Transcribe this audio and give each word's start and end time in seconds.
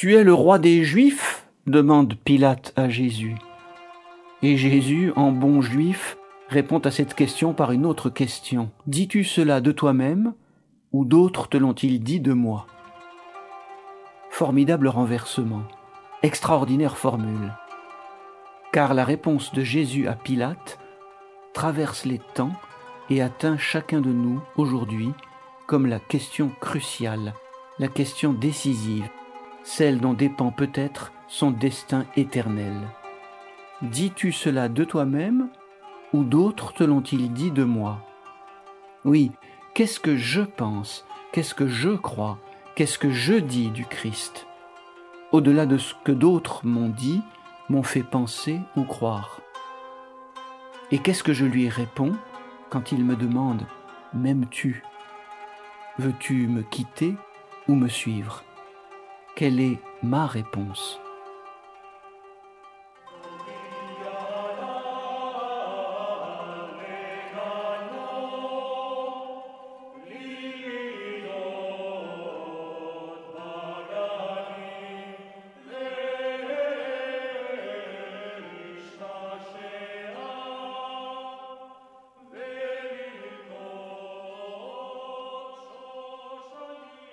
Tu 0.00 0.14
es 0.14 0.24
le 0.24 0.32
roi 0.32 0.58
des 0.58 0.82
Juifs 0.82 1.46
demande 1.66 2.14
Pilate 2.14 2.72
à 2.74 2.88
Jésus. 2.88 3.36
Et 4.40 4.56
Jésus, 4.56 5.12
en 5.14 5.30
bon 5.30 5.60
juif, 5.60 6.16
répond 6.48 6.78
à 6.78 6.90
cette 6.90 7.12
question 7.12 7.52
par 7.52 7.70
une 7.70 7.84
autre 7.84 8.08
question. 8.08 8.70
Dis-tu 8.86 9.24
cela 9.24 9.60
de 9.60 9.72
toi-même 9.72 10.32
ou 10.92 11.04
d'autres 11.04 11.50
te 11.50 11.58
l'ont-ils 11.58 12.02
dit 12.02 12.18
de 12.18 12.32
moi? 12.32 12.66
Formidable 14.30 14.88
renversement, 14.88 15.64
extraordinaire 16.22 16.96
formule. 16.96 17.52
Car 18.72 18.94
la 18.94 19.04
réponse 19.04 19.52
de 19.52 19.62
Jésus 19.62 20.08
à 20.08 20.14
Pilate 20.14 20.78
traverse 21.52 22.06
les 22.06 22.22
temps 22.32 22.54
et 23.10 23.20
atteint 23.20 23.58
chacun 23.58 24.00
de 24.00 24.12
nous 24.14 24.40
aujourd'hui 24.56 25.10
comme 25.66 25.84
la 25.84 25.98
question 25.98 26.50
cruciale, 26.58 27.34
la 27.78 27.88
question 27.88 28.32
décisive, 28.32 29.04
celle 29.62 30.00
dont 30.00 30.14
dépend 30.14 30.50
peut-être 30.50 31.12
son 31.28 31.50
destin 31.50 32.06
éternel. 32.16 32.74
Dis-tu 33.82 34.32
cela 34.32 34.68
de 34.68 34.84
toi-même 34.84 35.48
ou 36.12 36.24
d'autres 36.24 36.72
te 36.72 36.84
l'ont-ils 36.84 37.32
dit 37.32 37.50
de 37.50 37.64
moi? 37.64 38.00
Oui, 39.04 39.32
qu'est-ce 39.74 40.00
que 40.00 40.16
je 40.16 40.42
pense, 40.42 41.06
qu'est-ce 41.32 41.54
que 41.54 41.68
je 41.68 41.90
crois, 41.90 42.38
qu'est-ce 42.74 42.98
que 42.98 43.10
je 43.10 43.34
dis 43.34 43.70
du 43.70 43.86
Christ? 43.86 44.46
Au-delà 45.32 45.64
de 45.64 45.78
ce 45.78 45.94
que 46.04 46.12
d'autres 46.12 46.66
m'ont 46.66 46.88
dit, 46.88 47.22
m'ont 47.68 47.84
fait 47.84 48.02
penser 48.02 48.60
ou 48.76 48.82
croire. 48.82 49.40
Et 50.90 50.98
qu'est-ce 50.98 51.22
que 51.22 51.32
je 51.32 51.46
lui 51.46 51.68
réponds 51.68 52.16
quand 52.68 52.90
il 52.90 53.04
me 53.04 53.14
demande⁇ 53.14 53.62
M'aimes-tu? 54.12 54.82
Veux-tu 55.98 56.48
me 56.48 56.62
quitter 56.62 57.14
ou 57.68 57.76
me 57.76 57.88
suivre?⁇ 57.88 58.42
Quelle 59.40 59.58
est 59.58 59.78
ma 60.02 60.26
réponse? 60.26 61.00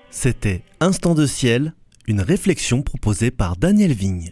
C'était 0.10 0.66
Instant 0.82 1.16
de 1.16 1.26
ciel, 1.26 1.74
une 2.08 2.22
réflexion 2.22 2.84
proposée 2.84 3.32
par 3.32 3.58
Daniel 3.58 3.92
Vigne. 3.92 4.32